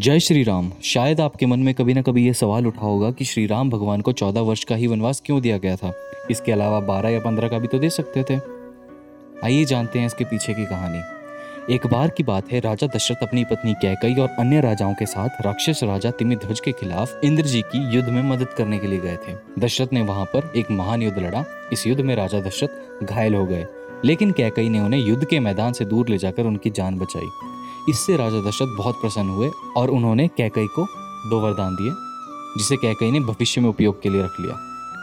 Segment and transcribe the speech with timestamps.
[0.00, 3.24] जय श्री राम शायद आपके मन में कभी ना कभी यह सवाल उठा होगा कि
[3.24, 5.92] श्री राम भगवान को चौदह वर्ष का ही वनवास क्यों दिया गया था?
[6.30, 8.40] इसके अलावा बारह या पंद्रह का भी तो दे सकते थे।
[9.44, 11.00] आइए जानते हैं इसके पीछे की कहानी।
[11.74, 15.28] एक बार की बात है, राजा दशरथ अपनी पत्नी कैकई और अन्य राजाओं के साथ
[15.40, 19.16] राक्षस राजा तिमिध्वज के खिलाफ इंद्र जी की युद्ध में मदद करने के लिए गए
[19.16, 23.34] थे। दशरथ ने वहाँ पर एक महान युद्ध लड़ा। इस युद्ध में राजा दशरथ घायल
[23.34, 23.66] हो गए।
[24.04, 27.53] लेकिन कैकई ने उन्हें युद्ध के मैदान से दूर ले जाकर उनकी जान बचाई।
[27.88, 30.86] इससे राजा दशरथ बहुत प्रसन्न हुए और उन्होंने कैकई को
[31.30, 31.92] दो वरदान दिए,
[32.58, 34.54] जिसे कैकई ने भविष्य में उपयोग के लिए रख लिया।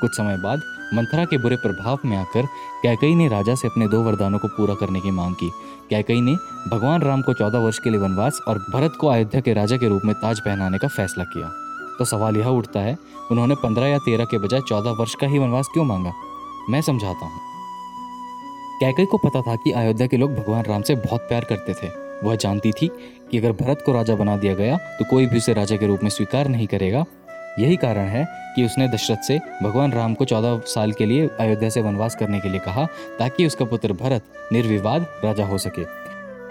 [0.02, 0.62] कुछ समय बाद
[0.94, 2.46] मंथरा के बुरे प्रभाव में आकर
[2.84, 5.52] कैकई ने राजा से अपने दो वरदानों को पूरा करने की मांग की।
[5.90, 6.36] कैकई ने
[6.70, 9.88] भगवान राम को चौदह वर्ष के लिए वनवास और भरत को अयोध्या के राजा के
[9.88, 11.52] रूप में ताज पहनाने का फैसला किया।
[12.00, 12.98] तो सवाल यह उठता है,
[13.32, 16.14] उन्होंने पंद्रह या तेरह के बजाय चौदह वर्ष का ही वनवास क्यों मांगा?
[16.70, 17.40] मैं समझाता हूँ।
[18.80, 22.01] कैकई को पता था कि अयोध्या के लोग भगवान राम से बहुत प्यार करते थे।
[22.24, 22.90] वह जानती थी
[23.32, 26.04] कि अगर भरत को राजा बना दिया गया तो कोई भी उसे राजा के रूप
[26.04, 27.04] में स्वीकार नहीं करेगा।
[27.60, 31.70] यही कारण है कि उसने दशरथ से भगवान राम को चौदह साल के लिए अयोध्या
[31.70, 32.86] से वनवास करने के लिए कहा,
[33.20, 35.86] ताकि उसका पुत्र भरत निर्विवाद राजा हो सके।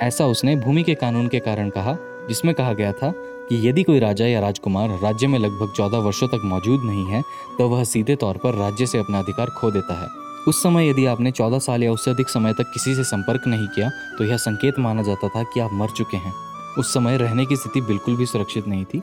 [0.06, 1.96] ऐसा उसने भूमि के कानून के कारण कहा,
[2.28, 3.12] जिसमें कहा गया था
[3.48, 7.22] कि यदि कोई राजा या राजकुमार राज्य में लगभग चौदह वर्षों तक मौजूद नहीं है
[7.58, 11.04] तो वह सीधे तौर पर राज्य से अपना अधिकार खो देता है। उस समय यदि
[11.06, 14.36] आपने चौदह साल या उससे अधिक समय तक किसी से संपर्क नहीं किया तो यह
[14.38, 16.32] संकेत माना जाता था कि आप मर चुके हैं।
[16.78, 19.00] उस समय रहने की स्थिति बिल्कुल भी सुरक्षित नहीं थी।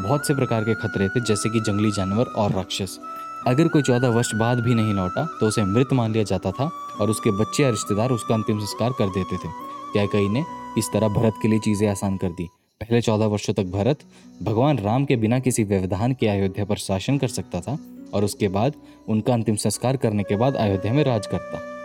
[0.00, 2.98] बहुत से प्रकार के खतरे थे, जैसे कि जंगली जानवर और राक्षस।
[3.46, 6.70] अगर कोई चौदह वर्ष बाद भी नहीं लौटा तो उसे मृत मान लिया जाता था
[7.00, 9.48] और उसके बच्चे या रिश्तेदार उसका अंतिम संस्कार कर देते थे।
[9.92, 10.44] क्या कई ने
[10.78, 12.48] इस तरह भरत के लिए चीज़ें आसान कर दी?
[12.80, 13.98] पहले चौदह वर्षों तक भरत
[14.42, 17.78] भगवान राम के बिना किसी व्यवधान के अयोध्या पर शासन कर सकता था
[18.14, 18.72] और उसके बाद
[19.08, 21.78] उनका अंतिम संस्कार करने के बाद अयोध्या में राज करता।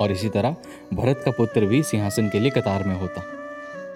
[0.00, 0.56] और इसी तरह
[0.94, 3.22] भरत का पुत्र भी सिंहासन के लिए कतार में होता।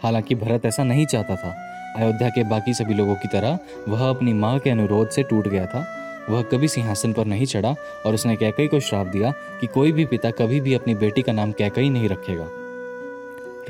[0.02, 4.32] हालाँकि भरत ऐसा नहीं चाहता था। अयोध्या के बाकी सभी लोगों की तरह वह अपनी
[4.32, 5.96] माँ के अनुरोध से टूट गया था।
[6.30, 7.74] वह कभी सिंहासन पर नहीं चढ़ा
[8.06, 11.32] और उसने कैकई को श्राप दिया कि कोई भी पिता कभी भी अपनी बेटी का
[11.32, 12.46] नाम कैकई नहीं रखेगा।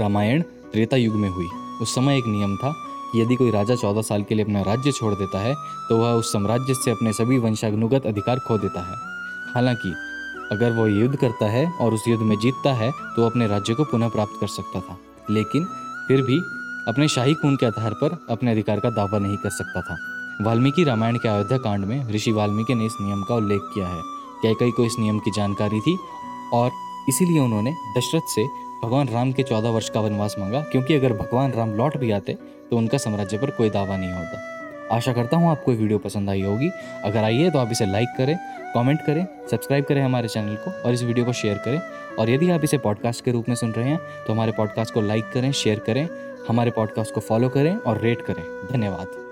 [0.01, 1.47] रामायण त्रेता युग में हुई।
[1.83, 2.75] उस समय एक नियम था
[3.17, 5.55] यदि कोई राजा चौदह साल के लिए अपना राज्य छोड़ देता है
[5.89, 8.97] तो वह उस साम्राज्य से अपने सभी वंशानुगत अधिकार खो देता है।
[9.55, 9.95] हालाँकि,
[10.53, 13.85] अगर वह युद्ध करता है और उस युद्ध में जीतता है तो अपने राज्य को
[13.85, 14.99] पुनः प्राप्त कर सकता था।
[15.31, 15.65] लेकिन
[16.09, 16.39] फिर भी,
[16.89, 19.97] अपने शाही खून के आधार पर अपने अधिकार का दावा नहीं कर सकता था।
[20.43, 24.01] वाल्मीकि रामायण के अयोध्या कांड में ऋषि वाल्मीकि ने इस नियम का उल्लेख किया है।
[24.43, 25.99] कैकई को इस नियम की जानकारी थी
[26.53, 26.71] और
[27.09, 28.47] इसीलिए उन्होंने दशरथ से
[28.85, 32.33] भगवान राम के चौदह वर्ष का वनवास मांगा, क्योंकि अगर भगवान राम लौट भी आते
[32.71, 36.43] तो उनका साम्राज्य पर कोई दावा नहीं होता। आशा करता हूँ आपको वीडियो पसंद आई
[36.43, 36.71] होगी।
[37.05, 38.37] अगर आई है तो आप इसे लाइक करें
[38.75, 41.81] कमेंट करें सब्सक्राइब करें हमारे चैनल को और इस वीडियो को शेयर करें।
[42.19, 45.01] और यदि आप इसे पॉडकास्ट के रूप में सुन रहे हैं तो हमारे पॉडकास्ट को
[45.01, 46.07] लाइक करें शेयर करें,
[46.49, 49.30] हमारे पॉडकास्ट को फॉलो करें और रेट करें। धन्यवाद।